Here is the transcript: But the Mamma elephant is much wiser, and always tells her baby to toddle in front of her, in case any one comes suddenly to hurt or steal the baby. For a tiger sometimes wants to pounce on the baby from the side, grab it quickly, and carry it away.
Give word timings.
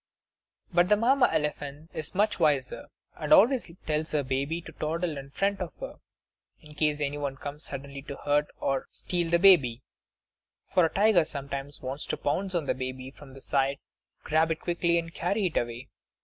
But 0.73 0.89
the 0.89 0.97
Mamma 0.97 1.29
elephant 1.31 1.91
is 1.93 2.15
much 2.15 2.39
wiser, 2.39 2.87
and 3.17 3.31
always 3.31 3.69
tells 3.85 4.13
her 4.13 4.23
baby 4.23 4.59
to 4.63 4.71
toddle 4.71 5.15
in 5.15 5.29
front 5.29 5.61
of 5.61 5.73
her, 5.79 5.99
in 6.59 6.73
case 6.73 6.99
any 6.99 7.19
one 7.19 7.35
comes 7.37 7.63
suddenly 7.65 8.01
to 8.07 8.15
hurt 8.15 8.47
or 8.59 8.87
steal 8.89 9.29
the 9.29 9.37
baby. 9.37 9.83
For 10.73 10.85
a 10.85 10.89
tiger 10.91 11.23
sometimes 11.23 11.81
wants 11.83 12.07
to 12.07 12.17
pounce 12.17 12.55
on 12.55 12.65
the 12.65 12.73
baby 12.73 13.11
from 13.11 13.35
the 13.35 13.41
side, 13.41 13.77
grab 14.23 14.49
it 14.49 14.61
quickly, 14.61 14.97
and 14.97 15.13
carry 15.13 15.45
it 15.45 15.55
away. 15.57 15.89